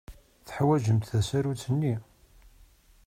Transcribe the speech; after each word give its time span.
Teḥwajemt 0.47 1.09
tasarut-nni? 1.11 1.95